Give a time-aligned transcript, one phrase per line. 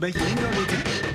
[0.00, 1.06] een beetje lingo dit?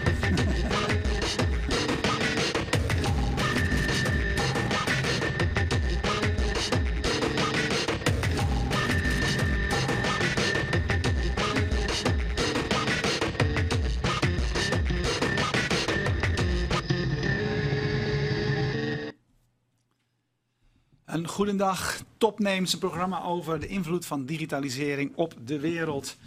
[21.05, 26.17] Een goedendag, Topnames, een programma over de invloed van digitalisering op de wereld.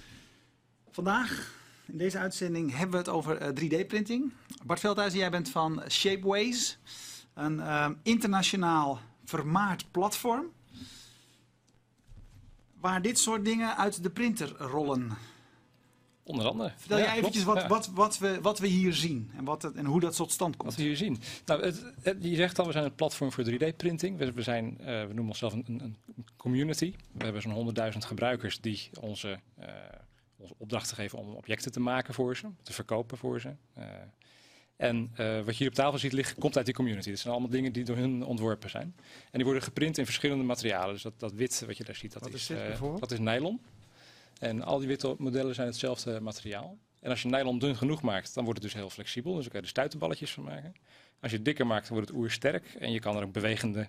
[0.90, 1.55] Vandaag,
[1.86, 4.32] in deze uitzending, hebben we het over eh, 3D-printing.
[4.64, 6.78] Bart Veldhuizen, jij bent van Shapeways,
[7.34, 10.44] een eh, internationaal vermaard platform.
[12.80, 15.10] Waar dit soort dingen uit de printer rollen.
[16.22, 16.72] Onder andere.
[16.76, 17.58] Vertel Ja, jij eventjes klopt.
[17.58, 17.74] wat, Ja.
[17.74, 20.56] wat, wat, we, wat we hier zien en, wat het, en hoe dat tot stand
[20.56, 20.76] Wat komt.
[20.78, 21.18] we hier zien.
[21.44, 24.16] Nou, het, het- je zegt al, we zijn een platform voor 3D-printing.
[24.16, 25.96] We, we, zijn, eh, we noemen onszelf een, een, een
[26.36, 26.94] community.
[27.12, 29.38] We hebben zo'n 100.000 gebruikers die onze,
[30.46, 33.54] onze opdrachten geven om objecten te maken voor ze, te verkopen voor ze.
[33.74, 33.84] Eh,
[34.76, 37.10] en eh, wat je hier op tafel ziet liggen, komt uit die community.
[37.10, 38.94] Dat zijn allemaal dingen die door hun ontworpen zijn.
[39.24, 40.94] En die worden geprint in verschillende materialen.
[40.94, 43.60] Dus dat, dat wit wat je daar ziet, dat, Wat is, eh, dat is nylon.
[44.38, 46.78] En al die witte modellen zijn hetzelfde materiaal.
[47.00, 49.34] En als je nylon dun genoeg maakt, dan wordt het dus heel flexibel.
[49.34, 50.74] Dus dan kan je er stuitenballetjes van maken.
[51.20, 52.76] Als je het dikker maakt, dan wordt het oersterk.
[52.78, 53.88] En je kan er ook bewegende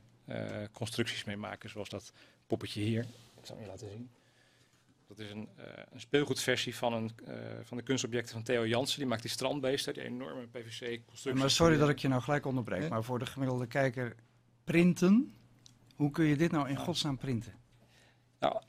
[0.72, 2.12] constructies mee maken, zoals dat
[2.48, 3.02] poppetje hier.
[3.40, 4.10] Ik zal het je laten zien.
[5.08, 9.00] Dat is een, eh, een speelgoedversie van, een, eh, van de kunstobjecten van Theo Jansen.
[9.00, 11.42] Die maakt die strandbeesten, die enorme PVC-constructies.
[11.42, 14.16] Maar sorry dat ik je nou gelijk onderbreek, maar voor de gemiddelde kijker,
[14.64, 15.34] printen,
[15.96, 17.54] hoe kun je dit nou in godsnaam printen?
[18.40, 18.64] Nou, het,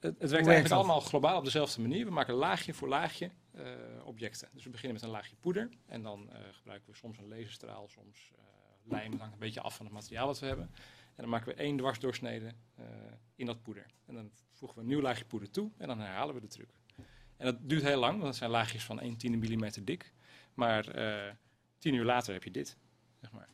[0.00, 0.78] het werkt eigenlijk dat?
[0.78, 2.04] allemaal globaal op dezelfde manier.
[2.04, 3.64] We maken laagje voor laagje eh,
[4.04, 4.48] objecten.
[4.52, 5.68] Dus we beginnen met een laagje poeder.
[5.86, 8.42] En dan gebruiken we soms een laserstraal, soms eh,
[8.90, 9.10] lijm.
[9.10, 10.70] Dat hangt een beetje af van het materiaal wat we hebben.
[11.18, 12.84] En dan maken we één dwarsdoorsnede eh,
[13.36, 13.86] in dat poeder.
[14.06, 16.68] En dan voegen we een nieuw laagje poeder toe en dan herhalen we de truc.
[17.36, 20.12] En dat duurt heel lang, want het zijn laagjes van 1 tiende millimeter dik.
[20.54, 21.32] Maar eh,
[21.78, 22.76] tien uur later heb je dit,
[23.20, 23.48] zeg maar.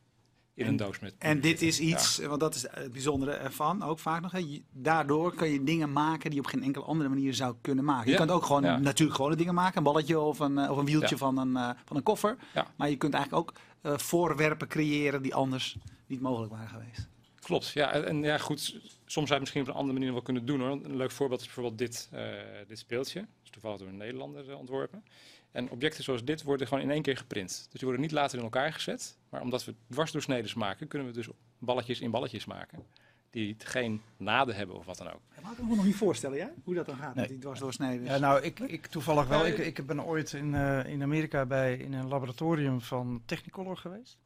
[0.54, 3.82] In een En- doos met En dit is iets, want dat is het bijzondere ervan,
[3.82, 4.32] ook vaak nog.
[4.32, 4.62] Hè.
[4.72, 8.04] Daardoor kan je dingen maken die je op geen enkele andere manier zou kunnen maken.
[8.06, 8.16] Je Ja.
[8.18, 8.78] kunt ook gewoon Ja.
[8.78, 9.76] natuurlijk gewone dingen maken.
[9.78, 11.52] Een balletje of een, eh, of een wieltje van, een,
[11.84, 12.36] van een koffer.
[12.76, 13.48] Maar je kunt eigenlijk
[13.82, 15.76] ook voorwerpen creëren die anders
[16.06, 17.08] niet mogelijk waren geweest.
[17.44, 17.92] Klopt, ja.
[17.92, 18.80] En, ja, goed, soms
[19.12, 20.70] zou je het misschien op een andere manier wel kunnen doen hoor.
[20.70, 22.22] Een leuk voorbeeld is bijvoorbeeld dit, eh,
[22.68, 23.20] dit speeltje.
[23.20, 25.04] Dat is toevallig door een Nederlander eh, ontworpen.
[25.52, 27.48] En objecten zoals dit worden gewoon in één keer geprint.
[27.48, 29.16] Dus die worden niet later in elkaar gezet.
[29.28, 31.28] Maar omdat we dwarsdoorsneden maken, kunnen we dus
[31.58, 32.82] balletjes in balletjes maken.
[33.30, 35.20] Die geen naden hebben of wat dan ook.
[35.42, 36.52] Kan ik me nog niet voorstellen, jij?
[36.64, 37.24] Hoe dat dan gaat Nee.
[37.24, 38.04] met die dwarsdoorsneden.
[38.04, 39.44] Ja, nou, ik, ik toevallig wel.
[39.44, 43.76] Eh, Ik, ik ben ooit in, eh, in Amerika bij, in een laboratorium van Technicolor
[43.76, 44.18] geweest.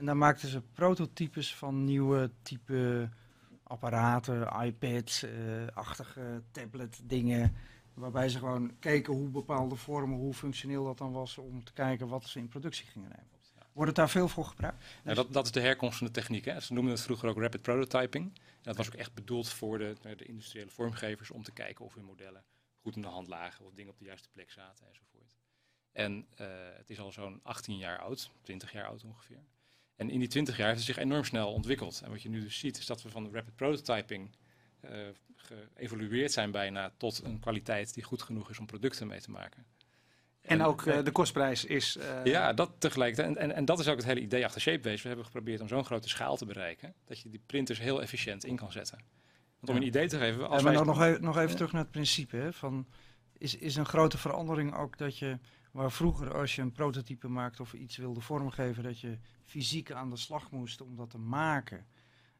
[0.00, 3.08] En daar maakten ze prototypes van nieuwe type
[3.62, 5.32] apparaten, iPads, eh,
[5.74, 7.56] achtige tablet dingen.
[7.94, 12.08] Waarbij ze gewoon keken hoe bepaalde vormen, hoe functioneel dat dan was, om te kijken
[12.08, 13.28] wat ze in productie gingen nemen.
[13.72, 14.84] Wordt het daar veel voor gebruikt?
[15.04, 16.44] Dat, dat is de herkomst van de techniek.
[16.44, 16.60] Hè.
[16.60, 18.24] Ze noemden het vroeger ook rapid prototyping.
[18.34, 21.94] En dat was ook echt bedoeld voor de, de industriële vormgevers om te kijken of
[21.94, 22.44] hun modellen
[22.82, 25.36] goed in de hand lagen, of dingen op de juiste plek zaten enzovoort.
[25.92, 26.46] En eh,
[26.76, 29.44] het is al zo'n 18 jaar oud, 20 jaar oud ongeveer.
[30.00, 32.00] En in die 20 jaar heeft het zich enorm snel ontwikkeld.
[32.04, 34.30] En wat je nu dus ziet, is dat we van de rapid prototyping
[34.80, 34.98] eh,
[35.36, 39.64] geëvolueerd zijn bijna tot een kwaliteit die goed genoeg is om producten mee te maken.
[40.40, 41.96] en ook eh, de kostprijs is...
[41.96, 43.36] eh, Ja, dat tegelijkertijd.
[43.36, 45.02] En, en, en dat is ook het hele idee achter Shapeways.
[45.02, 48.44] We hebben geprobeerd om zo'n grote schaal te bereiken, dat je die printers heel efficiënt
[48.44, 48.98] in kan zetten.
[49.58, 49.80] Want om Ja.
[49.80, 50.84] een idee te geven, als Ja, maar wij...
[50.84, 52.36] nou nog, even, nog even terug naar het principe.
[52.36, 52.86] Hè, van,
[53.38, 55.38] is, is een grote verandering ook dat je,
[55.70, 60.10] waar vroeger als je een prototype maakt of iets wilde vormgeven, dat je fysiek aan
[60.10, 61.86] de slag moest om dat te maken.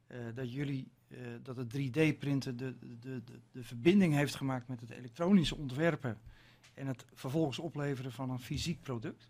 [0.06, 4.80] eh, dat jullie, eh, dat het 3D-printen de, de, de, de verbinding heeft gemaakt met
[4.80, 6.18] het elektronische ontwerpen
[6.74, 9.28] en het vervolgens opleveren van een fysiek product.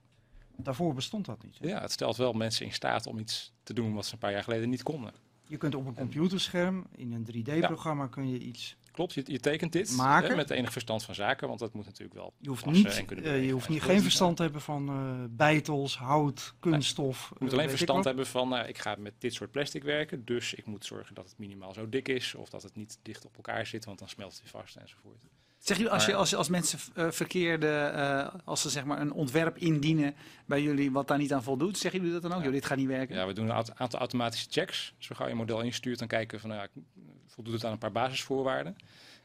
[0.56, 1.58] Daarvoor bestond dat niet.
[1.58, 1.68] hè.
[1.68, 4.32] Ja, het stelt wel mensen in staat om iets te doen wat ze een paar
[4.32, 5.12] jaar geleden niet konden.
[5.46, 9.72] Je kunt op een computerscherm, in een 3D-programma kun je iets Klopt, je, je tekent
[9.72, 10.30] dit Maken?
[10.30, 13.04] hè, met enig verstand van zaken, want dat moet natuurlijk wel Je hoeft, niet, en
[13.04, 17.28] kunnen eh, je hoeft niet, geen verstand te hebben van eh bijtels, hout, kunststof.
[17.28, 19.50] Je moet eh, alleen weet ik verstand hebben van, nou, ik ga met dit soort
[19.50, 22.76] plastic werken, dus ik moet zorgen dat het minimaal zo dik is, of dat het
[22.76, 25.18] niet dicht op elkaar zit, want dan smelt het vast enzovoort.
[25.60, 29.12] Zeg je, als, je, als, als mensen eh, verkeerde, eh, als ze zeg maar een
[29.12, 30.14] ontwerp indienen
[30.46, 32.38] bij jullie wat daar niet aan voldoet, zeggen jullie dat dan ook?
[32.38, 32.44] Ja.
[32.44, 33.16] Joh, dit gaat niet werken.
[33.16, 34.94] Ja, we doen een aantal automatische checks.
[34.98, 36.82] Dus we gaan je model instuurt, dan kijken we van, nou, ja,
[37.26, 38.76] voldoet het aan een paar basisvoorwaarden.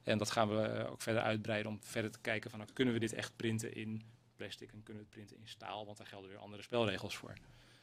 [0.03, 2.93] En dat gaan we eh, ook verder uitbreiden om verder te kijken van, nou, kunnen
[2.93, 4.03] we dit echt printen in
[4.35, 7.33] plastic en kunnen we het printen in staal, want daar gelden weer andere spelregels voor.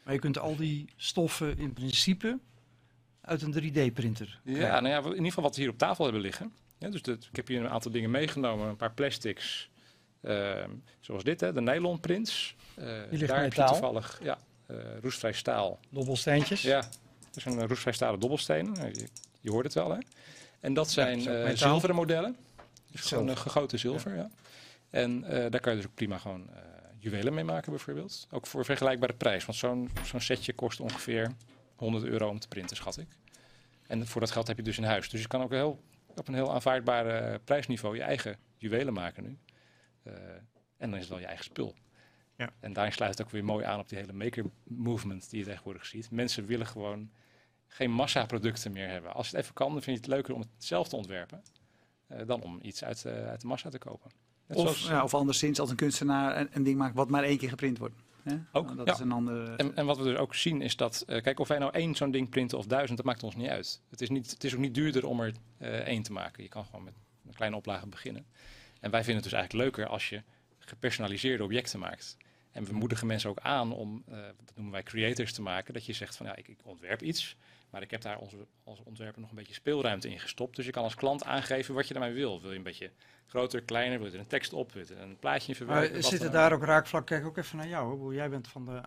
[0.05, 2.39] Maar je kunt al die stoffen in principe
[3.21, 4.41] uit een 3D-printer.
[4.45, 6.53] Ja, nou ja, in ieder geval wat we hier op tafel hebben liggen.
[6.82, 7.00] Ja, dus
[7.31, 9.70] ik heb hier een aantal dingen meegenomen, een paar plastics,
[10.23, 10.70] Ehm,
[11.00, 12.56] zoals dit, hè, de nylon prints.
[12.79, 15.81] Uh, ligt daar heb je toevallig ja, eh, roestvrij staal.
[15.88, 16.62] Dobbelsteentjes.
[16.62, 16.81] Ja,
[17.31, 18.73] dat zijn roestvrij stalen dobbelstenen.
[18.73, 19.08] Nou, je,
[19.40, 19.99] je hoort het wel, hè?
[20.61, 22.37] En dat zijn eh, zilveren modellen.
[22.90, 24.31] Dus gewoon gegoten zilver, ja.
[24.90, 26.62] En eh, daar kan je dus ook prima gewoon eh,
[26.99, 28.26] juwelen mee maken, bijvoorbeeld.
[28.31, 29.44] Ook voor vergelijkbare prijs.
[29.44, 31.32] Want zo'n zo'n setje kost ongeveer
[31.76, 33.08] 100 euro om te printen, schat ik.
[33.87, 35.08] En voor dat geld heb je dus in huis.
[35.08, 35.81] Dus je kan ook heel,
[36.17, 39.38] op een heel aanvaardbare prijsniveau je eigen juwelen maken nu.
[40.03, 40.12] Eh,
[40.76, 41.75] en dan is het wel je eigen spul.
[42.37, 42.50] Ja.
[42.61, 45.44] En daarin sluit het ook weer mooi aan op die hele maker movement die je
[45.44, 46.11] tegenwoordig ziet.
[46.11, 47.11] Mensen willen gewoon
[47.67, 49.12] geen massaproducten meer hebben.
[49.14, 51.43] Als het even kan, dan vind je het leuker om het zelf te ontwerpen.
[52.06, 54.11] eh, dan om iets uit, eh, uit de massa te kopen.
[54.47, 57.23] Net Of, zoals- ja, of anderszins als een kunstenaar een, een ding maakt wat maar
[57.23, 57.94] één keer geprint wordt.
[58.23, 58.37] Hè?
[58.53, 58.93] Ook, Dat ja.
[58.93, 59.57] is een andere...
[59.57, 61.95] En, en wat we dus ook zien is dat, eh, kijk, of wij nou één
[61.95, 63.81] zo'n ding printen of duizend, dat maakt ons niet uit.
[63.91, 66.43] Het is, niet, het is ook niet duurder om er eh, één te maken.
[66.43, 66.95] Je kan gewoon met
[67.27, 68.27] een kleine oplage beginnen.
[68.81, 70.23] En wij vinden het dus eigenlijk leuker als je
[70.59, 72.17] gepersonaliseerde objecten maakt.
[72.51, 75.87] En we moedigen mensen ook aan om, eh dat noemen wij creators te maken, dat
[75.87, 77.37] je zegt van ja, ik, ik ontwerp iets,
[77.71, 80.57] maar ik heb daar onze, als ontwerper nog een beetje speelruimte in gestopt.
[80.57, 82.41] Dus je kan als klant aangeven wat je daarmee wil.
[82.41, 82.91] Wil je een beetje
[83.32, 85.67] groter, kleiner, wil je er een tekst op, wil je er een plaatje in Maar
[85.69, 86.00] verwerken?
[86.00, 87.06] wat zitten dan daar ook raakvlak?
[87.06, 87.87] Kijk ook even naar jou.
[87.88, 87.99] hoor.
[87.99, 88.82] Hoe Jij bent van de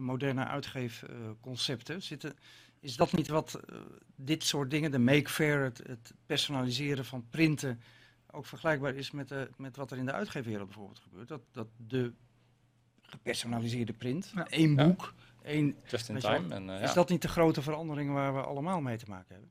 [0.00, 2.02] moderne uitgeefconcepten.
[2.02, 2.34] Zitten,
[2.80, 3.76] is dat niet wat eh,
[4.16, 7.80] dit soort dingen, de make fair, het, het personaliseren van printen,
[8.30, 11.28] ook vergelijkbaar is met, de, met wat er in de uitgeefwereld bijvoorbeeld gebeurt?
[11.28, 12.12] Dat, dat de
[13.02, 14.46] gepersonaliseerde print, Ja.
[14.46, 14.86] één Ja.
[14.86, 16.54] boek, één, Just in time.
[16.54, 16.94] En, eh, is ja.
[16.94, 19.50] dat niet de grote verandering waar we allemaal mee te maken hebben?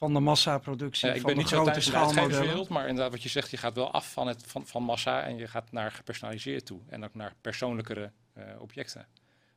[0.00, 2.68] Van de massaproductie, Ja, ik van ben de niet zo grote thuis in de uitgeverswereld,
[2.68, 5.36] maar inderdaad wat je zegt, je gaat wel af van, het, van, van massa en
[5.36, 6.80] je gaat naar gepersonaliseerd toe.
[6.88, 9.06] En ook naar persoonlijkere eh, objecten.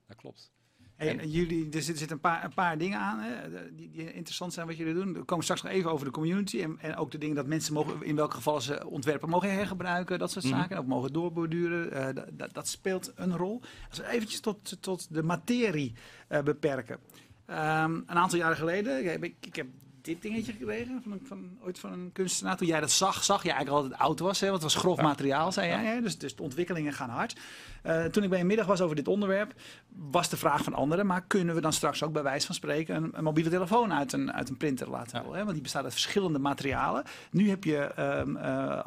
[0.07, 0.51] Dat klopt.
[0.95, 3.89] Hey, En- en jullie, er zitten zitten een paar, een paar dingen aan hè, die,
[3.89, 5.13] die interessant zijn wat jullie doen.
[5.13, 7.73] We komen straks nog even over de community en, en ook de dingen dat mensen
[7.73, 10.53] mogen, in welke gevallen ze ontwerpen mogen hergebruiken, dat soort Mhm.
[10.55, 10.77] zaken.
[10.77, 13.61] Ook mogen doorborduren, eh, dat- speelt een rol.
[13.89, 15.93] Als we eventjes tot, tot de materie
[16.27, 16.99] eh, beperken.
[17.45, 19.67] Ehm, een aantal jaren geleden, heb ik, ik heb
[20.03, 22.57] dit dingetje gekregen van, van, ooit van een kunstenaar.
[22.57, 24.73] Toen jij dat zag, zag je eigenlijk al dat het oud was, hè, want het
[24.73, 25.03] was grof Ja.
[25.03, 25.85] materiaal, zei jij.
[25.85, 26.01] Hè?
[26.01, 27.39] Dus, dus de ontwikkelingen gaan hard.
[27.81, 29.53] Eh, toen ik bij een middag was over dit onderwerp,
[29.87, 32.95] was de vraag van anderen, maar kunnen we dan straks ook bij wijze van spreken
[32.95, 35.21] een, een mobiele telefoon uit een, uit een printer laten Ja.
[35.23, 35.37] rollen?
[35.37, 35.41] Hè?
[35.43, 37.03] Want die bestaat uit verschillende materialen.
[37.31, 38.79] Nu heb je ehm, eh,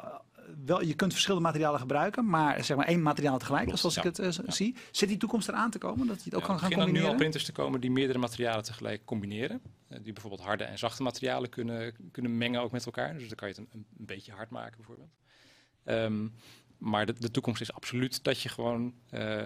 [0.64, 4.02] wel, je kunt verschillende materialen gebruiken, maar zeg maar één materiaal tegelijk, Klopt, zoals ik
[4.02, 4.76] het eh, zie.
[4.90, 7.00] Zit die toekomst eraan te komen, dat je het ook kan er gaan beginnen nu
[7.00, 7.16] al combineren?
[7.16, 9.60] printers te komen die meerdere materialen tegelijk combineren.
[9.88, 13.12] Eh, die bijvoorbeeld harde en zachte materialen kunnen, kunnen mengen ook met elkaar.
[13.18, 15.14] Dus dan kan je het een, een beetje hard maken bijvoorbeeld.
[15.84, 16.28] Ehm,
[16.78, 19.38] maar de, de toekomst is absoluut dat je gewoon eh,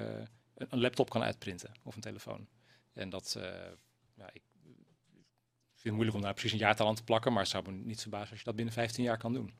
[0.54, 2.46] een laptop kan uitprinten of een telefoon.
[2.92, 3.38] En dat,
[4.14, 4.42] ja, ik
[5.72, 7.72] vind het moeilijk om daar precies een jaartal aan te plakken, maar het zou me
[7.72, 9.52] niet verbazen als je dat binnen 15 jaar kan doen.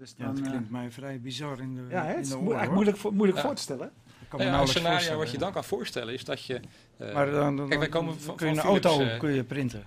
[0.00, 2.28] Dus Ja, dat eh, klinkt mij vrij bizar in de, ja, hè, in het is
[2.30, 3.44] de eigenlijk moeilijk, voor, moeilijk Ja.
[3.44, 3.92] voor te stellen.
[4.20, 6.60] Ik kan ja, een scenario voorstellen, wat je dan kan voorstellen is dat je...
[6.96, 9.32] eh, Maar dan, dan, Kijk, wij komen van- kun je van een auto eh, kun
[9.32, 9.84] je printen.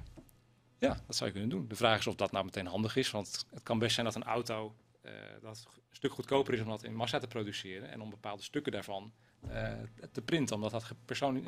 [0.78, 1.68] Ja, dat zou je kunnen doen.
[1.68, 3.12] De vraag is of dat nou meteen handig is.
[3.12, 5.12] Want het kan best zijn dat een auto eh,
[5.42, 7.92] dat een stuk goedkoper is om dat in massa te produceren.
[7.92, 9.12] En om bepaalde stukken daarvan
[9.50, 9.72] eh,
[10.12, 10.84] te printen, omdat dat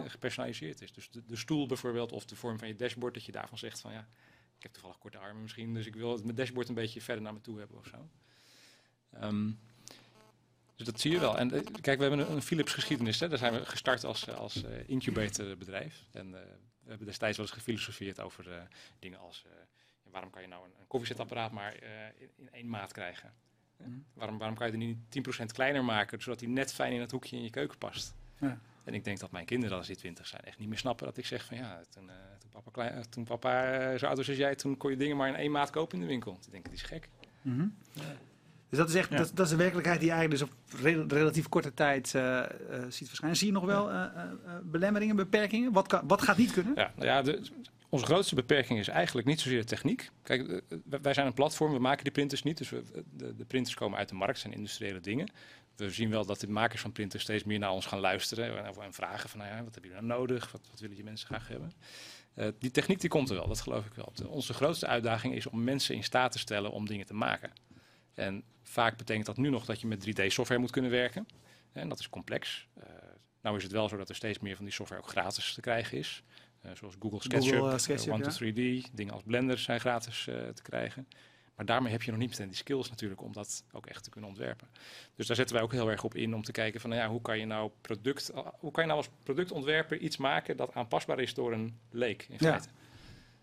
[0.07, 0.91] gepersonaliseerd is.
[0.93, 3.79] Dus de, de stoel bijvoorbeeld, of de vorm van je dashboard, dat je daarvan zegt
[3.81, 4.07] van ja,
[4.57, 7.23] ik heb toevallig korte armen misschien, dus ik wil het mijn dashboard een beetje verder
[7.23, 7.97] naar me toe hebben of zo.
[9.21, 9.49] Ehm,
[10.75, 11.37] dus dat zie je wel.
[11.37, 13.19] En eh, kijk, we hebben een, een Philips geschiedenis.
[13.19, 13.27] Hè.
[13.29, 16.03] Daar zijn we gestart als, eh, als eh, incubator bedrijf.
[16.11, 16.41] En eh,
[16.83, 18.61] we hebben destijds wel eens gefilosofeerd over eh,
[18.99, 19.43] dingen als...
[19.45, 19.51] eh,
[20.03, 23.33] ja, waarom kan je nou een, een koffiezetapparaat maar eh, in, in één maat krijgen?
[23.77, 23.87] Hè?
[23.87, 23.97] Mhm.
[24.13, 27.11] Waarom, waarom kan je die niet 10% kleiner maken, zodat die net fijn in het
[27.11, 28.15] hoekje in je keuken past?
[28.39, 28.59] Ja.
[28.83, 31.17] En ik denk dat mijn kinderen, als die 20 zijn, echt niet meer snappen dat
[31.17, 34.37] ik zeg van ja, toen, eh, toen papa, klein, toen papa zo oud was als
[34.37, 36.39] jij, toen kon je dingen maar in één maat kopen in de winkel.
[36.45, 37.09] Ik denk, die is gek.
[37.41, 37.67] Mhm.
[38.69, 39.17] Dus dat is echt Ja.
[39.17, 42.39] dat, dat is een werkelijkheid die je eigenlijk dus op re- relatief korte tijd eh,
[42.39, 42.47] eh,
[42.89, 43.37] ziet verschijnen.
[43.37, 44.29] Zie je nog wel eh, eh, eh,
[44.63, 45.71] belemmeringen, beperkingen?
[45.71, 46.73] Wat, kan, wat gaat niet kunnen?
[46.75, 47.41] Ja, nou ja, de,
[47.89, 50.09] onze grootste beperking is eigenlijk niet zozeer de techniek.
[50.23, 52.57] Kijk, eh, wij- zijn een platform, we maken die printers niet.
[52.57, 55.31] Dus we, de, de printers komen uit de markt, zijn industriële dingen.
[55.75, 58.73] We zien wel dat de makers van printers steeds meer naar ons gaan luisteren en,
[58.81, 60.51] en vragen van, nou ja, wat hebben jullie nou nodig?
[60.51, 61.71] Wat, wat willen die mensen graag hebben?
[62.33, 64.11] Eh, die techniek die komt er wel, dat geloof ik wel.
[64.15, 67.51] De- onze grootste uitdaging is om mensen in staat te stellen om dingen te maken.
[68.15, 71.27] En vaak betekent dat nu nog dat je met 3D-software moet kunnen werken.
[71.71, 72.67] En dat is complex.
[72.73, 72.85] Eh,
[73.41, 75.61] nou is het wel zo dat er steeds meer van die software ook gratis te
[75.61, 76.23] krijgen is.
[76.61, 80.23] Eh, zoals Google SketchUp, Google, eh, SketchUp, One to 3D, dingen als Blender zijn gratis
[80.53, 81.07] te krijgen.
[81.55, 84.09] Maar daarmee heb je nog niet meteen die skills natuurlijk om dat ook echt te
[84.09, 84.67] kunnen ontwerpen.
[85.15, 87.09] Dus daar zetten wij ook heel erg op in om te kijken van nou ja,
[87.09, 91.19] hoe kan je nou product, hoe kan je nou als productontwerper iets maken dat aanpasbaar
[91.19, 92.61] is door een leek in Ja.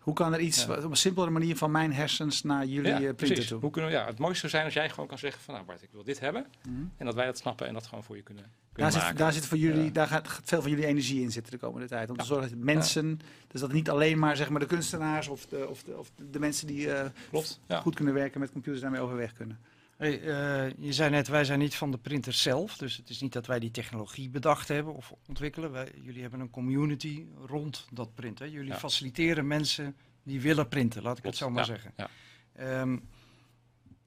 [0.03, 0.77] Hoe kan er iets Ja.
[0.83, 3.59] op een simpelere manier van mijn hersens naar jullie Ja, eh, printer toe?
[3.59, 5.65] Hoe kunnen we, ja, het mooiste zou zijn als jij gewoon kan zeggen van nou
[5.65, 6.45] Bart, ik wil dit hebben.
[6.67, 6.75] Mhm.
[6.97, 9.17] En dat wij dat snappen en dat gewoon voor je kunnen, Daar kunnen zit, maken.
[9.17, 9.89] daar zit voor jullie, Ja.
[9.91, 12.09] daar gaat veel van jullie energie in zitten de komende tijd.
[12.09, 15.45] Om te zorgen dat mensen, dus dat niet alleen maar, zeg maar de kunstenaars of
[15.45, 17.59] de, of de, of de mensen die eh, Klopt.
[17.81, 19.59] Goed kunnen werken met computers daarmee overweg kunnen.
[20.03, 22.77] Hey, eh, je zei net, wij zijn niet van de printer zelf.
[22.77, 25.71] Dus het is niet dat wij die technologie bedacht hebben of ontwikkelen.
[25.71, 28.51] Wij, jullie hebben een community rond dat printen.
[28.51, 28.77] Jullie Ja.
[28.77, 31.93] faciliteren mensen die willen printen, laat ik Klopt, het zo maar ja, zeggen.
[31.97, 32.09] ja.
[32.53, 32.97] Ehm,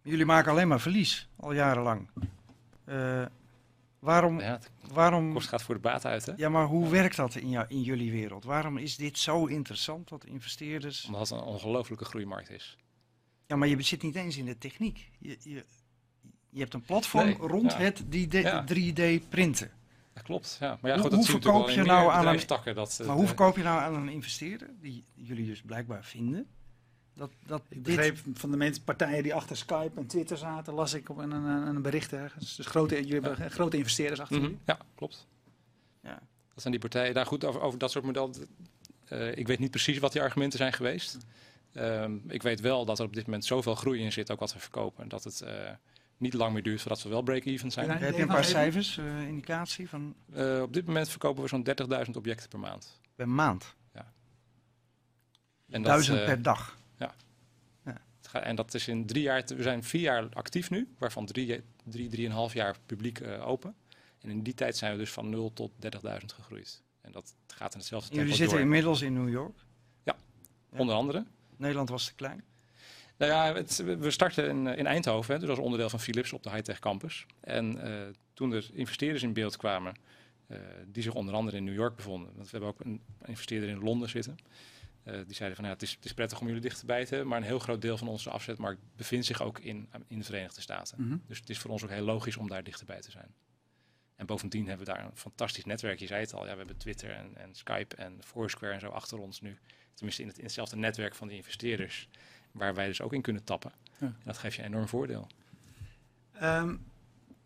[0.03, 2.09] jullie maken alleen maar verlies, al jarenlang.
[2.85, 3.25] Eh,
[3.99, 6.27] waarom, Ja, het waarom, kost gaat voor de baat uit.
[6.27, 6.33] Hè?
[6.37, 8.45] ja, maar hoe werkt dat in, jou, in jullie wereld?
[8.45, 11.05] Waarom is dit zo interessant dat investeerders...
[11.05, 12.77] Omdat het een ongelofelijke groeimarkt is.
[13.47, 15.11] Ja, maar je zit niet eens in de techniek.
[15.19, 15.65] Je, je,
[16.51, 17.79] je hebt een platform Nee, rond ja.
[17.79, 18.65] het 3D, Ja.
[18.75, 19.71] 3D printen.
[20.13, 20.57] Dat klopt.
[20.61, 20.79] Ja.
[20.81, 22.75] Maar ja, Hoe- goed, hoe dat verkoop je nou aan een-.
[22.75, 26.47] Dat, Maar hoe eh, verkoop je nou aan een investeerder, die jullie dus blijkbaar vinden,
[27.15, 27.97] dat, dat Ik dit...
[27.97, 31.31] begreep van de mensen, partijen die achter Skype en Twitter zaten, las ik op een,
[31.31, 32.57] een, een bericht ergens.
[32.57, 34.59] Dus grote, jullie hebben grote investeerders achter jullie.
[34.67, 35.27] Ja, klopt.
[36.03, 36.19] Ja.
[36.55, 37.15] Dat zijn die partijen.
[37.15, 38.35] Daar goed over, over dat soort modellen.
[39.05, 41.17] eh, ik weet niet precies wat die argumenten zijn geweest.
[41.73, 44.53] Ehm, ik weet wel dat er op dit moment zoveel groei in zit, ook wat
[44.53, 45.09] we verkopen.
[45.09, 45.71] Dat het eh,
[46.17, 47.87] niet lang meer duurt voordat we wel break-even zijn.
[47.87, 47.97] Ja.
[47.97, 51.63] Heb je een paar cijfers, eh, indicatie van Eh, op dit moment verkopen we zo'n
[51.63, 53.01] 30.000 objecten per maand.
[53.15, 53.75] per maand?
[55.71, 56.77] En Duizend eh, per dag.
[56.97, 61.27] het gaat- En dat is in drie jaar, we zijn vier jaar actief nu, waarvan
[61.27, 63.75] drie, drie drieënhalf jaar publiek eh, open.
[64.21, 66.83] En in die tijd zijn we dus van 0 tot 30.000 gegroeid.
[67.01, 68.65] En dat gaat in hetzelfde tempo Jullie zitten door.
[68.67, 69.57] inmiddels in New York.
[70.03, 70.17] Ja.
[70.71, 71.25] Onder andere.
[71.57, 72.45] Nederland was te klein.
[73.19, 76.33] Nou ja, het- we starten in, eh, in Eindhoven, hè, dus als onderdeel van Philips
[76.33, 77.27] op de Hightech Campus.
[77.41, 79.95] En eh, toen er investeerders in beeld kwamen,
[80.47, 82.31] eh, die zich onder andere in New York bevonden.
[82.35, 84.37] Want we hebben ook een investeerder in Londen zitten.
[85.27, 87.39] Die zeiden van ja, het is, het is prettig om jullie dichterbij te hebben, maar
[87.39, 91.03] een heel groot deel van onze afzetmarkt bevindt zich ook in, in de Verenigde Staten.
[91.03, 91.17] Mhm.
[91.27, 93.35] Dus het is voor ons ook heel logisch om daar dichterbij te zijn.
[94.17, 95.99] En bovendien hebben we daar een fantastisch netwerk.
[95.99, 98.89] Je zei het al, ja, we hebben Twitter en, en Skype en Foursquare en zo
[98.89, 99.59] achter ons nu.
[99.95, 102.09] Tenminste in, het, in hetzelfde netwerk van die investeerders,
[102.57, 103.73] waar wij dus ook in kunnen tappen.
[103.99, 104.07] Ja.
[104.07, 105.27] En dat geeft je een enorm voordeel.
[106.33, 106.77] Ehm,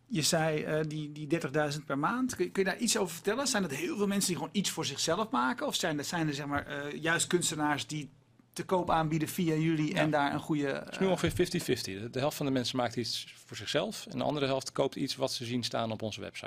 [0.06, 1.40] je zei eh, die, die
[1.72, 2.34] 30.000 per maand.
[2.36, 3.46] Kun, kun je daar iets over vertellen?
[3.46, 5.66] Zijn dat heel veel mensen die gewoon iets voor zichzelf maken?
[5.66, 8.10] Of zijn er, zijn er zeg maar, eh, juist kunstenaars die
[8.52, 10.00] te koop aanbieden via jullie Ja.
[10.00, 10.66] en daar een goede...
[10.66, 12.10] Het is nu eh, ongeveer 50-50.
[12.10, 15.16] De, helft van de mensen maakt iets voor zichzelf en de andere helft koopt iets
[15.16, 16.46] wat ze zien staan op onze website.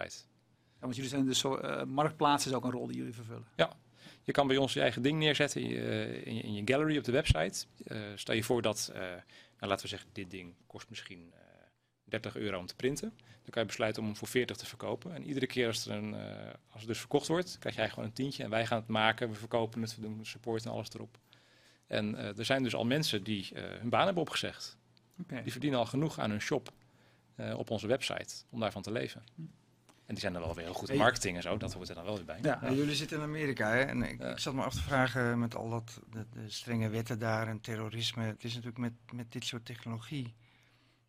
[0.73, 1.55] ja, want jullie zijn dus zo...
[1.55, 3.45] eh, marktplaats is ook een rol die jullie vervullen.
[4.23, 6.61] Je kan bij ons je eigen ding neerzetten in je, eh, in je, in je
[6.65, 7.65] gallery op de website.
[7.85, 9.21] Eh, stel je voor dat, eh, nou,
[9.59, 11.43] laten we zeggen, dit ding kost misschien eh
[12.03, 13.13] 30 euro om te printen.
[13.17, 15.15] Dan kan je besluiten om hem voor 40 te verkopen.
[15.15, 18.05] En iedere keer als, er een, eh, als het dus verkocht wordt, krijg jij gewoon
[18.05, 18.43] een tientje.
[18.43, 21.17] En wij gaan het maken, we verkopen het, we doen support en alles erop.
[21.87, 24.77] En eh, er zijn dus al mensen die eh, hun baan hebben opgezegd.
[25.43, 26.71] Die verdienen al genoeg aan hun shop
[27.35, 29.23] eh, op onze website om daarvan te leven.
[30.13, 31.95] En die zijn dan wel weer heel goed in marketing en zo, dat hoort er
[31.95, 32.39] dan wel weer bij.
[32.41, 32.59] Ja.
[32.61, 33.79] Ja, jullie zitten in Amerika, hè?
[33.81, 34.31] En ik, Ja.
[34.31, 37.61] ik zat me af te vragen met al dat de, de strenge wetten daar en
[37.61, 38.23] terrorisme.
[38.23, 40.33] Het is natuurlijk met, met dit soort technologie.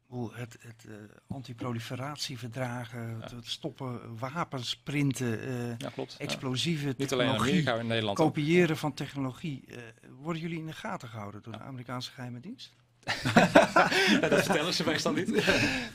[0.06, 0.94] Hoe het, het eh,
[1.26, 3.20] antiproliferatieverdragen, Ja.
[3.20, 6.12] het, het stoppen wapens, printen, eh, Ja, klopt.
[6.12, 6.18] Ja.
[6.18, 8.26] explosieve Niet alleen in technologie, Amerika, maar in Nederland ook.
[8.26, 9.64] kopiëren van technologie.
[9.66, 9.78] Eh,
[10.10, 12.74] worden jullie in de gaten gehouden door de Amerikaanse geheime dienst?
[14.30, 15.46] Dat vertellen ze meestal niet.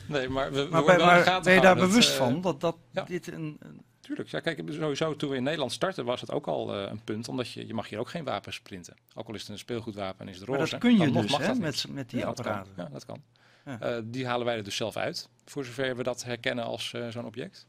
[0.06, 1.74] Nee, maar we, we Maar, worden ben, wel in de maar gaten ben je daar
[1.74, 3.02] bewust Het, van eh, dat, dat ja.
[3.02, 4.28] dit een, een Tuurlijk.
[4.28, 7.28] Ja, kijk, sowieso toen we in Nederland startten was het ook al eh, een punt.
[7.28, 8.96] Omdat je, je mag hier ook geen wapens printen.
[9.14, 10.60] Ook al is het een speelgoedwapen en is het roze.
[10.60, 12.46] Maar dat kun je dus, mag hè, dat met, met die Ja, dat kan.
[12.46, 12.74] apparaten.
[12.76, 13.22] Ja, dat kan.
[13.64, 13.80] Ja.
[13.80, 15.28] Eh, die halen wij er dus zelf uit.
[15.44, 17.66] Voor zover we dat herkennen als eh, zo'n object.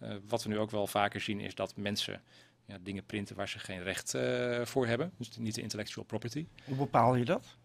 [0.00, 2.22] Eh, wat we nu ook wel vaker zien is dat mensen
[2.66, 5.12] ja, dingen printen waar ze geen recht eh, voor hebben.
[5.16, 6.46] Dus niet de intellectual property.
[6.64, 7.56] Hoe bepaal je dat?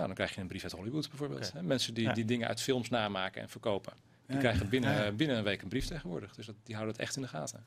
[0.00, 1.52] Nou, dan krijg je een brief uit Hollywood bijvoorbeeld.
[1.52, 1.62] Hè?
[1.62, 2.12] Mensen die, Ja.
[2.12, 3.92] die dingen uit films namaken en verkopen.
[4.26, 4.42] Die Ja.
[4.42, 6.34] krijgen binnen, binnen een week een brief tegenwoordig.
[6.34, 7.64] Dus dat, die houden het echt in de gaten.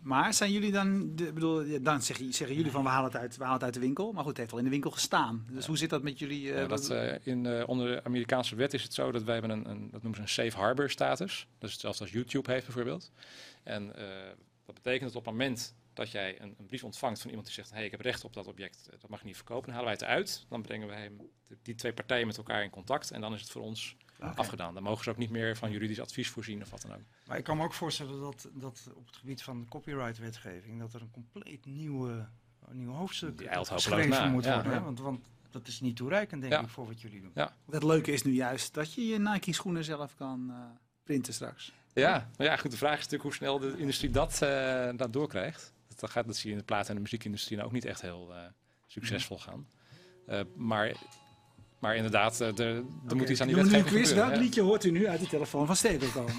[0.00, 3.36] Maar zijn jullie dan, de, bedoel, dan zeggen, zeggen jullie van we halen, het uit,
[3.36, 4.12] we halen het uit de winkel.
[4.12, 5.46] Maar goed, het heeft al in de winkel gestaan.
[5.50, 6.52] Dus hoe zit dat met jullie?
[6.52, 9.32] eh, Ja, dat, eh, in, eh, onder de Amerikaanse wet is het zo dat wij
[9.38, 11.46] hebben een, een dat noemen ze een safe harbor status.
[11.58, 13.10] Dat is hetzelfde als YouTube heeft bijvoorbeeld.
[13.62, 13.86] En
[14.66, 17.56] dat betekent dat op het moment dat jij een, een brief ontvangt van iemand die
[17.56, 19.74] zegt, hey, ik heb recht op dat object, eh, dat mag je niet verkopen, dan
[19.74, 20.44] halen wij het uit.
[20.48, 21.30] Dan brengen wij hem,
[21.62, 24.74] die twee partijen met elkaar in contact en dan is het voor ons afgedaan.
[24.74, 27.02] Dan mogen ze ook niet meer van juridisch advies voorzien of wat dan ook.
[27.26, 30.78] Maar ik kan me ook voorstellen dat, dat op het gebied van de copyright-wetgeving...
[30.78, 32.28] dat er een compleet nieuwe,
[32.68, 34.54] een nieuw hoofdstuk geschreven na, moet ja.
[34.54, 34.72] worden.
[34.72, 34.78] hè?
[34.78, 34.84] Ja.
[34.84, 36.60] Want, want dat is niet toereikend, denk Ja.
[36.60, 37.32] ik, voor wat jullie doen.
[37.70, 40.56] Het leuke is nu juist dat je je Nike schoenen zelf kan eh,
[41.02, 41.72] printen straks.
[41.92, 42.70] Ja, maar ja, goed.
[42.70, 45.72] De vraag is natuurlijk hoe snel de industrie dat, eh, dat doorkrijgt.
[46.00, 48.00] Dat, gaat, dat zie je in de plaat- en de muziekindustrie nou ook niet echt
[48.00, 48.40] heel eh,
[48.86, 49.68] succesvol gaan.
[50.26, 50.96] Eh, maar,
[51.78, 54.12] maar inderdaad, eh, er, er moet iets aan die doen we nu een wetgeving quiz.
[54.12, 54.38] Welk ja.
[54.38, 56.34] liedje hoort u nu uit de telefoon van Steven komen?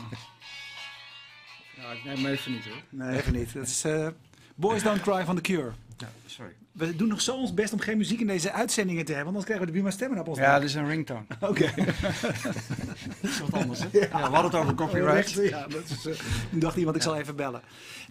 [1.75, 2.83] Ja, ik neem even niet hoor.
[2.89, 3.53] Nee, even niet.
[3.53, 4.07] Dat is eh,
[4.55, 5.71] Boys Don't Cry van The Cure.
[5.97, 6.55] Ja, sorry.
[6.79, 9.37] We doen nog zo ons best om geen muziek in deze uitzendingen te hebben, want
[9.37, 11.23] anders krijgen we de Buma stemmen op ons Ja, dit is een ringtone.
[11.39, 11.71] Oké.
[13.21, 13.87] Dat is wat anders, hè?
[13.91, 15.31] Ja, we hadden het over copyright.
[15.31, 16.13] Ja, dat is, eh,
[16.51, 17.61] toen dacht iemand, ik zal even bellen.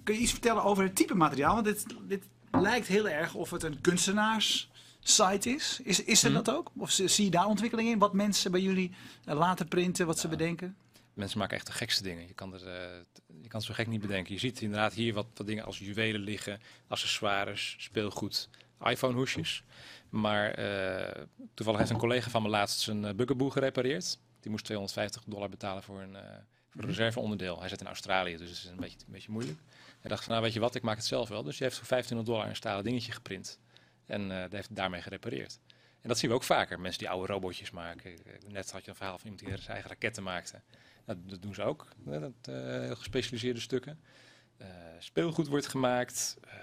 [0.04, 1.54] Kun je iets vertellen over het type materiaal?
[1.54, 5.80] Want dit, dit lijkt heel erg of het een kunstenaars-site is.
[5.84, 6.42] Is, is er Mhm.
[6.44, 6.70] dat ook?
[6.76, 7.98] Of zie je daar ontwikkeling in?
[7.98, 8.92] Wat mensen bij jullie
[9.24, 10.76] eh, laten printen, wat ze bedenken?
[11.18, 12.26] Mensen maken echt de gekste dingen.
[12.26, 12.60] Je kan, er,
[13.12, 14.34] t- je kan het zo gek niet bedenken.
[14.34, 18.48] Je ziet inderdaad hier wat, wat dingen als juwelen liggen, accessoires, speelgoed,
[18.84, 19.62] iPhone-hoesjes.
[20.08, 21.22] Maar eh,
[21.54, 24.18] toevallig heeft een collega van me laatst zijn uh, bugaboo gerepareerd.
[24.40, 26.16] Die moest 250 dollar betalen voor een,
[26.68, 27.60] voor een reserveonderdeel.
[27.60, 29.58] Hij zit in Australië, dus het is een beetje, een beetje moeilijk.
[30.00, 31.42] Hij dacht van, nou weet je wat, ik maak het zelf wel.
[31.42, 33.58] Dus hij heeft voor 2500 dollar een stalen dingetje geprint.
[34.06, 35.58] En heeft het daarmee gerepareerd.
[36.00, 36.80] En dat zien we ook vaker.
[36.80, 38.18] Mensen die oude robotjes maken.
[38.48, 40.60] Net had je een verhaal van iemand die zijn eigen raketten maakte.
[41.08, 41.88] Nou, dat doen ze ook.
[42.04, 44.00] hè, Dat, eh, heel gespecialiseerde stukken.
[44.56, 44.66] Eh,
[44.98, 46.36] speelgoed wordt gemaakt.
[46.40, 46.54] Eh,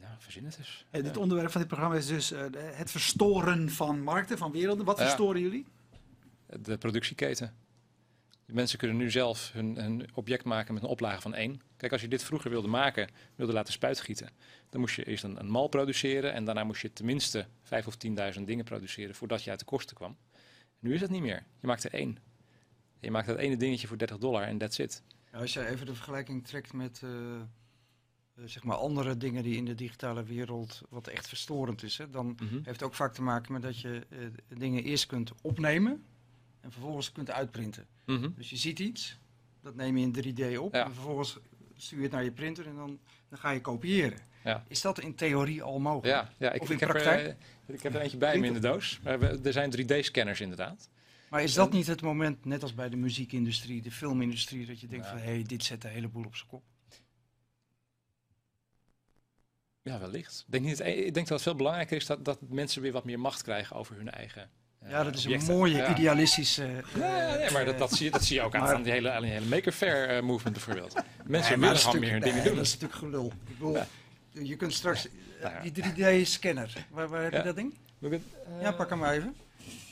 [0.00, 0.84] nou, verzin het eens.
[0.90, 1.20] Dit Ja.
[1.20, 4.84] onderwerp van dit programma is dus het verstoren van markten, van werelden.
[4.84, 5.66] Wat verstoren jullie?
[6.60, 7.54] De productieketen.
[8.46, 11.60] De mensen kunnen nu zelf hun, hun object maken met een oplage van één.
[11.76, 14.30] Kijk, als je dit vroeger wilde maken, wilde laten spuitgieten,
[14.70, 17.96] dan moest je eerst een, een mal produceren en daarna moest je tenminste vijf of
[17.96, 20.16] tienduizend dingen produceren voordat je uit de kosten kwam.
[20.78, 21.44] Nu is dat niet meer.
[21.60, 22.18] Je maakt er één.
[23.00, 25.02] Je maakt dat ene dingetje voor 30 dollar en that's it.
[25.32, 27.42] Als je even de vergelijking trekt met eh, eh,
[28.44, 32.26] zeg maar andere dingen die in de digitale wereld wat echt verstorend is, hè, dan
[32.26, 32.54] Mhm.
[32.54, 34.18] heeft het ook vaak te maken met dat je eh,
[34.58, 36.04] dingen eerst kunt opnemen
[36.60, 37.86] en vervolgens kunt uitprinten.
[38.06, 38.28] Mhm.
[38.36, 39.18] Dus je ziet iets,
[39.62, 40.84] dat neem je in 3D op Ja.
[40.84, 41.38] en vervolgens
[41.76, 42.98] stuur je het naar je printer en dan,
[43.28, 44.18] dan ga je kopiëren.
[44.44, 44.64] Ja.
[44.68, 46.06] Is dat in theorie al mogelijk?
[46.14, 47.36] Ja, ja ik, Of in ik, heb er,
[47.66, 49.00] ik heb er eentje bij me in de doos.
[49.04, 50.88] Er zijn 3D-scanners inderdaad.
[51.36, 54.86] Maar is dat niet het moment, net als bij de muziekindustrie, de filmindustrie, dat je
[54.86, 56.62] denkt van hé, hey, dit zet een heleboel op zijn kop?
[59.82, 60.42] Ja, wellicht.
[60.46, 63.04] Ik denk, niet, ik denk dat het veel belangrijker is dat, dat mensen weer wat
[63.04, 65.48] meer macht krijgen over hun eigen eh, Ja, dat is objecten.
[65.50, 65.90] een mooie Ja.
[65.90, 66.64] idealistische...
[66.64, 68.60] eh, Ja, ja, nee, maar dat, eh, dat, zie je, dat zie je ook aan,
[68.62, 70.94] maar- aan die hele, aan die hele Maker Faire eh, movement bijvoorbeeld.
[71.24, 72.56] Mensen Nee, willen gewoon meer natuurlijk- dingen nee, doen.
[72.56, 73.26] Dat is natuurlijk gelul.
[73.26, 73.86] Ik bedoel, Ja.
[74.30, 75.08] je kunt straks...
[75.62, 77.74] Die 3D-scanner, waar, waar heb je dat ding?
[78.60, 79.34] Ja, pak hem even.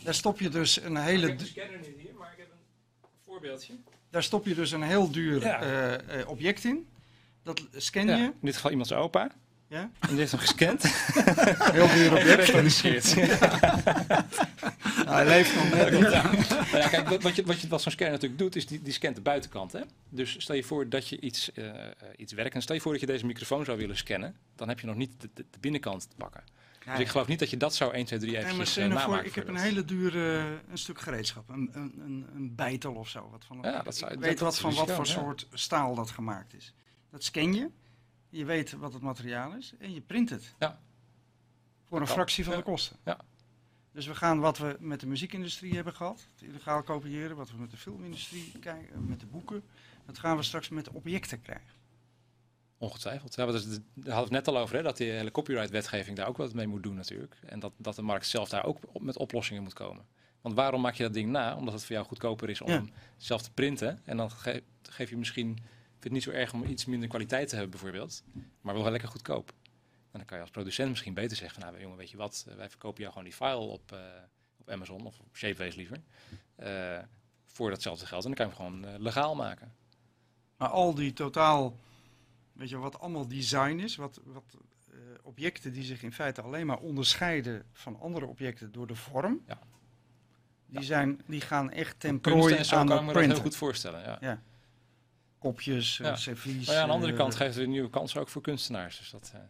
[0.02, 1.32] Daar stop je dus een hele...
[1.32, 3.72] Ik heb scanner niet hier, maar ik heb een voorbeeldje.
[4.10, 5.60] Daar stop je dus een heel duur Ja.
[5.62, 6.86] eh, eh, object in.
[7.42, 8.22] Dat scan Ja, je.
[8.22, 9.30] in dit geval iemand zijn opa.
[9.68, 9.90] Ja.
[10.00, 10.82] En die heeft hem gescand
[11.72, 12.52] Heel duur object.
[12.52, 12.68] Nou,
[15.16, 15.90] hij leeft nog net.
[15.90, 16.36] Nou
[16.72, 18.92] ja, kijk, wat, wat, je, wat, je, wat zo'n scanner natuurlijk doet, is die, die
[18.92, 19.72] scant de buitenkant.
[19.72, 19.80] Hè?
[20.08, 21.74] Dus stel je voor dat je iets, eh eh,
[22.16, 22.54] iets werkt.
[22.54, 24.36] En stel je voor dat je deze microfoon zou willen scannen.
[24.56, 26.44] Dan heb je nog niet de, de, de binnenkant te pakken.
[26.84, 28.86] Dus ik geloof niet dat je dat zo 1, 2, 3 Nee, maar eventjes eh,
[28.88, 29.26] nou voor, namaakt.
[29.28, 31.48] ik heb een hele dure een stuk gereedschap.
[31.48, 33.28] Een, een, een, een bijtel of zo.
[33.30, 35.94] Wat van, Ja, dat zou- ik dat- weet dat wat van wat voor soort staal
[35.94, 36.74] dat gemaakt is.
[37.10, 37.70] Dat scan je.
[38.28, 39.72] Je weet wat het materiaal is.
[39.78, 40.54] En je print het.
[40.58, 40.80] Ja.
[41.88, 42.96] Voor een fractie van de kosten.
[43.04, 43.18] Ja.
[43.92, 46.26] Dus we gaan wat we met de muziekindustrie hebben gehad.
[46.34, 47.36] Het illegaal kopiëren.
[47.36, 49.06] Wat we met de filmindustrie kijken.
[49.08, 49.62] Met de boeken.
[50.06, 51.73] Dat gaan we straks met objecten krijgen.
[52.84, 53.34] Ongetwijfeld.
[53.34, 56.36] Ja, daar hadden we het net al over, hè, dat die hele copyright-wetgeving daar ook
[56.36, 57.36] wat mee moet doen natuurlijk.
[57.46, 60.04] En dat, dat de markt zelf daar ook op, met oplossingen moet komen.
[60.40, 61.56] Want waarom maak je dat ding na?
[61.56, 62.84] Omdat het voor jou goedkoper is om Ja.
[63.16, 64.00] zelf te printen.
[64.04, 67.48] En dan ge- geef je misschien, vind het niet zo erg om iets minder kwaliteit
[67.48, 68.22] te hebben bijvoorbeeld,
[68.60, 69.52] maar wel lekker goedkoop.
[70.10, 72.44] En dan kan je als producent misschien beter zeggen van, nou jongen, weet je wat,
[72.48, 73.98] eh, wij verkopen jou gewoon die file op, eh,
[74.60, 76.00] op Amazon of op Shapeways liever.
[76.56, 76.98] eh,
[77.46, 78.24] voor datzelfde geld.
[78.24, 79.72] En dan kan je hem gewoon eh, legaal maken.
[80.56, 81.74] Maar al die totaal,
[82.54, 84.56] weet je wat allemaal design is, wat, wat
[84.90, 89.40] eh, objecten die zich in feite alleen maar onderscheiden van andere objecten door de vorm,
[89.46, 89.58] Ja.
[90.66, 93.30] die, zijn, die gaan echt ten prooi en zo aan kan de ik me dat
[93.32, 94.18] heel goed voorstellen.
[94.20, 94.42] Ja.
[95.38, 96.16] Kopjes, eh, Ja.
[96.16, 96.66] servies.
[96.66, 98.98] Maar ja, aan de andere eh, kant geeft het nieuwe kansen ook voor kunstenaars.
[98.98, 99.40] Dus dat, eh,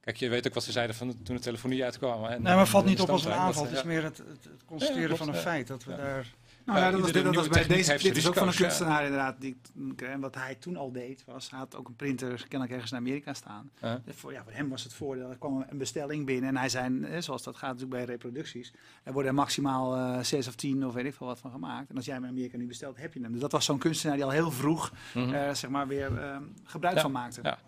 [0.00, 2.24] Kijk, je weet ook wat ze zeiden van toen de telefonie uitkwam.
[2.24, 3.62] En, Nee, maar valt niet op als een aanval.
[3.62, 3.86] Het is ja.
[3.86, 5.40] meer het, het, het constateren van een ja.
[5.40, 5.96] feit dat we Ja.
[5.96, 6.34] daar...
[6.64, 8.58] Nou ja, Ja, dat was, dat bij deze, dit is ook van een ja.
[8.60, 9.40] kunstenaar inderdaad.
[9.40, 9.56] Die,
[9.96, 12.96] en wat hij toen al deed, was, hij had ook een printer kennelijk ergens in
[12.98, 13.70] Amerika staan.
[14.04, 16.68] Dus Voor, ja, voor hem was het voordeel, er kwam een bestelling binnen en hij
[16.68, 18.72] zei, eh, zoals dat gaat natuurlijk bij reproducties,
[19.02, 21.90] er worden er maximaal eh, zes of tien of weet ik veel wat van gemaakt.
[21.90, 23.32] En als jij hem in Amerika nu bestelt, heb je hem.
[23.32, 25.34] Dus dat was zo'n kunstenaar die al heel vroeg Mhm.
[25.34, 27.40] eh, zeg maar weer eh, gebruik Ja, van maakte.
[27.42, 27.58] ja.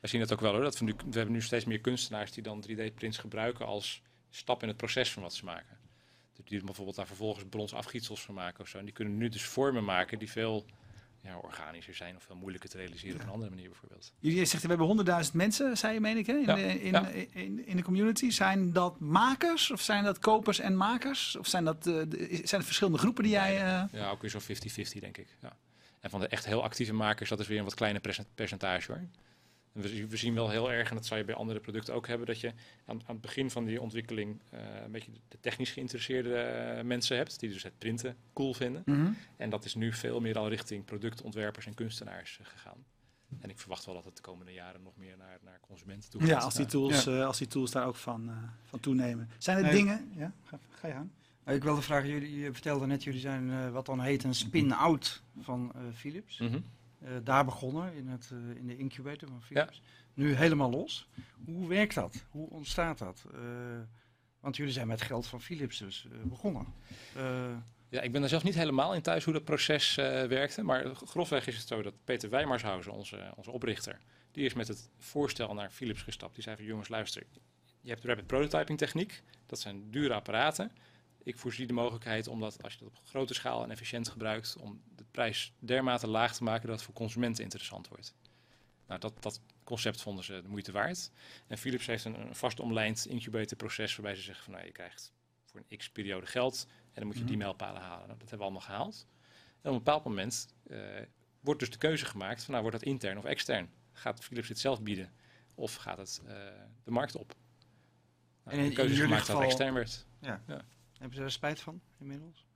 [0.00, 0.62] We zien het ook wel hoor.
[0.62, 4.62] Dat we, nu, we hebben nu steeds meer kunstenaars die dan 3D-prints gebruiken als stap
[4.62, 5.78] in het proces van wat ze maken.
[6.44, 8.78] Die bijvoorbeeld daar vervolgens brons afgietsels van maken of zo.
[8.78, 10.66] En die kunnen nu dus vormen maken die veel
[11.22, 14.12] ja, organischer zijn of veel moeilijker te realiseren op een andere manier bijvoorbeeld.
[14.18, 16.92] Jullie zegt, we hebben honderdduizend mensen, zei je, meen ik, hè, in, Ja, de, in,
[16.92, 17.08] ja.
[17.32, 18.30] in, in de community.
[18.30, 21.36] Zijn dat makers of zijn dat kopers en makers?
[21.36, 23.56] Of zijn dat eh, zijn het verschillende groepen die jij...
[23.56, 24.44] eh, Ja, ook weer zo'n 50-50
[25.00, 25.36] denk ik.
[25.40, 25.56] Ja.
[26.00, 28.92] En van de echt heel actieve makers, dat is weer een wat kleiner percent- percentage
[28.92, 29.00] hoor.
[29.72, 31.94] En We, zien- we zien wel heel erg, en dat zal je bij andere producten
[31.94, 32.48] ook hebben, dat je
[32.86, 37.16] aan, aan het begin van die ontwikkeling eh, een beetje de technisch geïnteresseerde eh, mensen
[37.16, 38.82] hebt, die dus het printen cool vinden.
[38.86, 39.10] mhm.
[39.36, 42.84] En dat is nu veel meer al richting productontwerpers en kunstenaars eh, gegaan.
[43.40, 46.20] En ik verwacht wel dat het de komende jaren nog meer naar, naar consumenten toe
[46.20, 46.28] gaat.
[46.30, 47.18] Ja, als die, tools, Ja.
[47.20, 49.30] eh, als die tools daar ook van, eh, van toenemen.
[49.38, 49.72] Zijn er Nee.
[49.72, 50.12] dingen...
[50.16, 51.12] Ja, ga, ga je aan.
[51.44, 54.34] Eh, Ik wilde vragen, jullie je vertelden net, jullie zijn eh, wat dan heet een
[54.34, 56.38] spin-out van eh, Philips.
[56.38, 56.54] Mhm.
[56.54, 56.60] Eh,
[57.22, 59.82] daar begonnen in, het, eh, in de incubator van Philips.
[60.14, 61.08] Nu helemaal los.
[61.44, 62.24] Hoe werkt dat?
[62.30, 63.24] Hoe ontstaat dat?
[63.34, 63.40] Eh,
[64.40, 66.66] want jullie zijn met geld van Philips dus eh, begonnen.
[67.16, 67.50] Eh,
[67.88, 70.62] Ja, ik ben daar zelf niet helemaal in thuis hoe dat proces eh, werkte.
[70.62, 73.98] Maar grofweg is het zo dat Peter Wijmarshausen, onze, onze oprichter,
[74.32, 76.34] die is met het voorstel naar Philips gestapt.
[76.34, 77.22] Die zei van jongens, luister,
[77.80, 79.22] je hebt rapid prototyping techniek.
[79.46, 80.72] Dat zijn dure apparaten.
[81.22, 84.56] Ik voorzie de mogelijkheid om dat, als je dat op grote schaal en efficiënt gebruikt,
[84.56, 88.14] om de prijs dermate laag te maken dat het voor consumenten interessant wordt.
[88.86, 91.10] Nou, dat, dat concept vonden ze de moeite waard.
[91.46, 95.12] En Philips heeft een, een vast omlijnd incubatorproces waarbij ze zeggen van nou, je krijgt
[95.44, 97.38] voor een x periode geld en dan moet je die Mhm.
[97.42, 98.06] mijlpalen halen.
[98.06, 99.06] Nou, dat hebben we allemaal gehaald.
[99.62, 100.78] En op een bepaald moment eh,
[101.40, 103.70] wordt dus de keuze gemaakt van nou wordt dat intern of extern.
[103.92, 105.12] Gaat Philips dit zelf bieden
[105.54, 106.34] of gaat het eh,
[106.84, 107.34] de markt op?
[108.44, 110.06] Nou, En de keuze is gemaakt dat het geval- extern werd.
[111.00, 112.46] Hebben ze er spijt van inmiddels?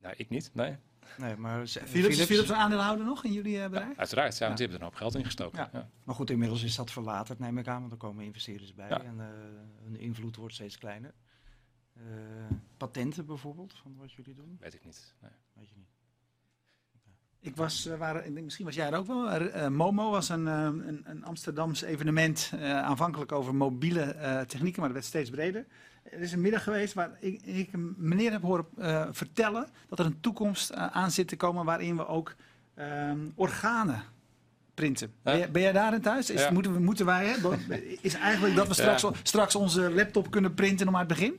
[0.00, 0.76] Nou, ik niet, nee.
[1.18, 3.98] Nee, maar ze- Philips, is Philips een aandeelhouder nog in jullie eh, bedrijf?
[3.98, 4.66] Uiteraard, ja, want Ja.
[4.66, 5.58] die hebben er een hoop geld in gestoken.
[5.58, 5.68] Ja.
[5.72, 5.90] Ja.
[6.04, 9.02] Maar goed, inmiddels is dat verwaterd, neem ik aan, want er komen investeerders bij Ja.
[9.02, 9.26] en eh,
[9.82, 11.14] hun invloed wordt steeds kleiner.
[11.92, 12.02] Eh,
[12.76, 14.56] patenten bijvoorbeeld, van wat jullie doen?
[14.60, 15.14] Weet ik niet.
[15.20, 15.30] Nee.
[15.52, 15.88] Weet je niet.
[17.42, 19.30] Ik was, eh, waren, ik denk, misschien was jij er ook wel.
[19.30, 24.98] Eh, Momo was een, eh, een, een Amsterdams evenement, aanvankelijk over mobiele technieken, maar dat
[24.98, 25.66] werd steeds breder.
[26.02, 28.66] Er is een middag geweest waar ik, ik een meneer heb horen
[29.14, 32.34] vertellen dat er een toekomst aan zit te komen waarin we ook
[32.74, 34.02] ehm, organen
[34.74, 35.12] printen.
[35.22, 36.30] Ben, jij, ben jij daarin thuis?
[36.30, 36.50] Is, Ja.
[36.50, 37.36] moeten, we, moeten wij, hè,
[38.00, 39.10] is eigenlijk dat we straks, Ja.
[39.22, 41.38] straks onze laptop kunnen printen om uit het begin?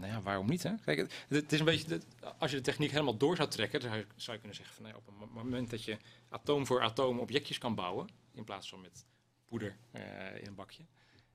[0.00, 0.62] Nou ja, waarom niet?
[0.62, 0.74] Hè?
[0.84, 2.06] Kijk, het, het is een beetje, het-
[2.38, 4.84] als je de techniek helemaal door zou trekken, dan zou je, je kunnen zeggen van
[4.84, 5.96] nou, ja, op een mo- moment dat je
[6.28, 9.04] atoom voor atoom objectjes kan bouwen, in plaats van met
[9.48, 10.82] poeder eh, in een bakje,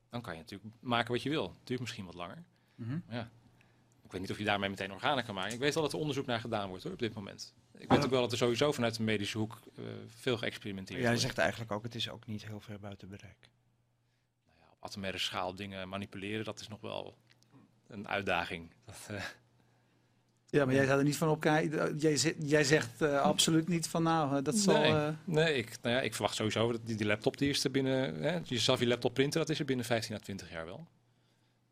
[0.10, 1.44] dan kan je natuurlijk maken wat je wil.
[1.50, 2.44] Het duurt misschien wat langer.
[2.76, 3.30] Maar ja,
[4.04, 5.54] ik weet niet of je daarmee meteen organen kan maken.
[5.54, 7.54] Ik weet wel dat er onderzoek naar gedaan wordt hoor, op dit moment.
[7.78, 8.04] Ik weet Ja.
[8.06, 11.22] ook wel dat er sowieso vanuit de medische hoek eh, veel geëxperimenteerd Jij wordt.
[11.24, 13.50] zegt eigenlijk ook, het is ook niet heel ver buiten bereik.
[14.46, 17.18] Nou ja, op atomaire schaal dingen manipuleren, dat is nog wel
[17.96, 18.70] een uitdaging.
[18.86, 19.24] Dat, eh,
[20.50, 21.98] Ja, maar jij zou er niet van opkijken.
[21.98, 24.80] Jij, zegt- jij zegt eh, absoluut niet van nou, eh, dat zal...
[24.82, 24.92] Nee.
[24.92, 27.72] eh, Nee, ik, nou ja, ik verwacht sowieso dat die, die laptop die is er
[27.72, 28.16] binnen.
[28.24, 30.88] Hè, jezelf je laptop printen, dat is er binnen 15 à 20 jaar wel.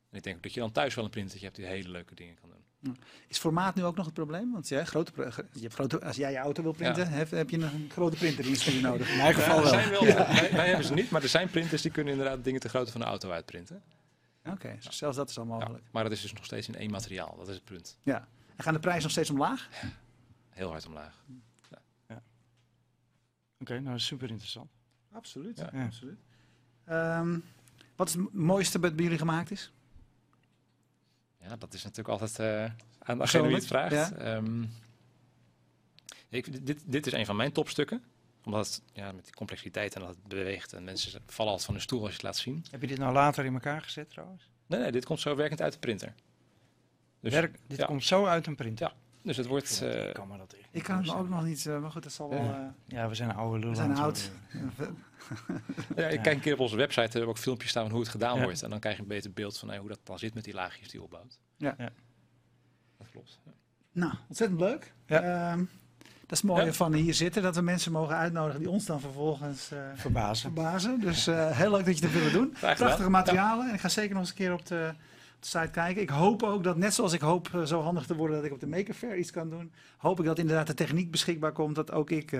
[0.09, 2.15] En ik denk ook dat je dan thuis wel een printertje hebt die hele leuke
[2.15, 2.97] dingen kan doen.
[3.27, 4.51] Is formaat nu ook nog het probleem?
[4.51, 5.11] Want ja, grote,
[5.53, 8.81] je hebt grote, als jij je auto wil printen, heb, heb je een grote printer
[8.81, 9.09] nodig.
[9.11, 9.69] In mijn geval Ja, wel.
[9.71, 12.59] zijn wel wij, wij hebben ze niet, maar er zijn printers die kunnen inderdaad dingen
[12.59, 13.83] te grootte van de auto uitprinten.
[14.45, 15.83] Oké, dus zelfs dat is al Ja, mogelijk.
[15.91, 17.35] maar dat is dus nog steeds in één materiaal.
[17.37, 17.97] Dat is het punt.
[18.03, 18.27] Ja.
[18.55, 19.69] En gaan de prijzen nog steeds omlaag?
[20.49, 21.23] Heel hard omlaag.
[23.59, 24.69] Oké, nou super interessant.
[25.11, 25.57] Absoluut.
[25.57, 25.69] Ja.
[25.73, 25.85] Ja.
[25.85, 26.19] absoluut.
[26.85, 27.39] Ehm,
[27.95, 29.71] wat is het mooiste wat bij jullie gemaakt is?
[31.39, 33.91] Ja, dat is natuurlijk altijd eh, aan degene wie het vraagt.
[33.91, 34.11] Ja.
[34.11, 34.63] Ehm,
[36.29, 38.03] ik, dit, dit is een van mijn topstukken.
[38.43, 40.73] Omdat het, ja, met die complexiteit en dat het beweegt.
[40.73, 42.65] En mensen vallen altijd van de stoel als je het laat zien.
[42.71, 44.49] Heb je dit nou later in elkaar gezet trouwens?
[44.65, 46.13] Nee, nee, dit komt zo werkend uit de printer.
[47.19, 47.85] Dus, Werk, dit ja.
[47.85, 48.87] komt zo uit een printer.
[48.87, 49.81] Ja, dus het wordt...
[49.81, 51.91] Ik eh, kan me dat echt Ik kan het me ook nog niet, eh, maar
[51.91, 52.43] goed, dat zal wel...
[52.43, 52.73] Ja.
[52.87, 53.69] eh, Ja, we zijn oude lullen.
[53.69, 54.31] we zijn oud.
[55.95, 58.01] ja, ik kijk een keer op onze website, hebben we ook filmpjes staan van hoe
[58.01, 58.43] het gedaan Ja.
[58.43, 58.63] wordt.
[58.63, 60.53] En dan krijg je een beter beeld van hey, hoe dat dan zit met die
[60.53, 61.39] laagjes die je opbouwt.
[61.57, 61.75] Ja.
[61.77, 61.91] Ja.
[62.97, 63.39] Dat klopt.
[63.45, 63.51] Ja.
[63.91, 64.93] Nou, ontzettend leuk.
[65.05, 65.51] Ja.
[65.51, 65.63] Ehm,
[66.25, 66.73] dat is het mooie Ja.
[66.73, 70.51] van hier zitten, dat we mensen mogen uitnodigen die ons dan vervolgens eh, Verbazen.
[70.51, 70.99] verbazen.
[70.99, 72.49] Dus eh, heel leuk dat je dat willen doen.
[72.59, 73.67] Prachtige materialen.
[73.67, 74.89] En ik ga zeker nog eens een keer op de,
[75.35, 76.01] op de site kijken.
[76.01, 78.51] Ik hoop ook dat, net zoals ik hoop eh, zo handig te worden dat ik
[78.51, 81.75] op de Maker Fair iets kan doen, hoop ik dat inderdaad de techniek beschikbaar komt
[81.75, 82.37] dat ook ik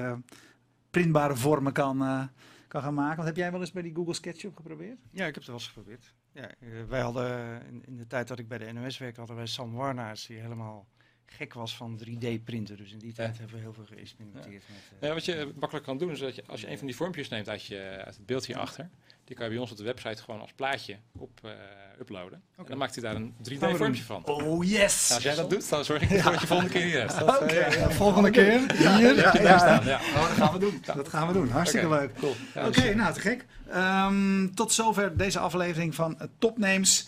[0.90, 2.30] printbare vormen kan,
[2.68, 3.16] kan gaan maken.
[3.16, 4.98] Want heb jij wel eens bij die Google SketchUp geprobeerd?
[5.12, 6.14] Ja, ik heb het wel eens geprobeerd.
[6.32, 6.50] Ja,
[6.88, 9.74] wij hadden in, in de tijd dat ik bij de NOS werkte, hadden wij Sam
[9.74, 10.88] Warnaars die helemaal
[11.26, 12.78] gek was van 3D-printen.
[12.78, 15.00] Dus in die tijd hebben we heel veel geëxperimenteerd met...
[15.00, 16.96] eh, ja, wat je makkelijk kan doen is dat je, als je een van die
[16.96, 18.90] vormpjes neemt uit, je, uit het beeld hierachter,
[19.24, 21.52] die kan je bij ons op de website gewoon als plaatje op eh,
[22.00, 22.42] uploaden.
[22.56, 24.26] En dan maakt hij daar een 3D-vormpje van.
[24.26, 25.02] Oh yes!
[25.10, 27.22] Nou, als jij dat doet, dan zorg ik ervoor dat je volgende keer hier hebt.
[27.22, 28.82] Oké, eh, ja, Volgende keer hier.
[28.82, 29.58] Ja, hier ja.
[29.58, 29.96] staan, ja.
[30.16, 30.82] Oh, dat gaan we doen.
[30.96, 31.50] Dat gaan we doen.
[31.50, 32.14] Hartstikke leuk.
[32.14, 32.36] Cool.
[32.54, 33.46] Ja, Oké, dus, nou te gek.
[33.70, 37.08] Ehm, tot zover deze aflevering van uh, Topnames.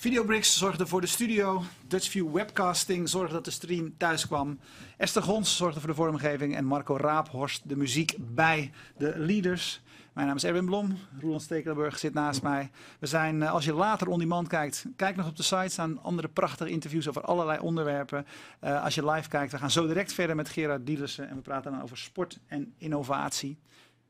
[0.00, 1.62] Videobricks zorgde voor de studio.
[1.86, 4.58] Dutchview Webcasting zorgde dat de stream thuis kwam.
[4.96, 6.56] Esther Gons zorgde voor de vormgeving.
[6.56, 9.80] En Marco Raaphorst de muziek bij de leaders.
[10.12, 10.98] Mijn naam is Erwin Blom.
[11.20, 12.70] Roland Stekelenburg zit naast mij.
[12.98, 15.68] We zijn, eh, als je later on demand kijkt, kijk nog op de site.
[15.68, 18.26] staan andere prachtige interviews over allerlei onderwerpen.
[18.60, 21.28] Eh, als je live kijkt, we gaan zo direct verder met Gerard Dielissen.
[21.28, 23.58] En we praten dan over sport en innovatie.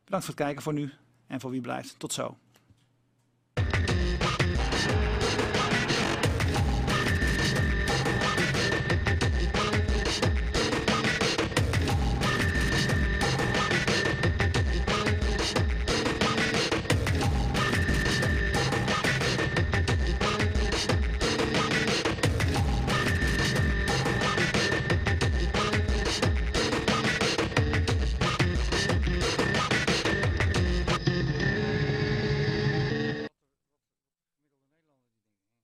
[0.05, 0.93] Bedankt voor het kijken voor nu.
[1.27, 2.37] En voor wie blijft, tot zo.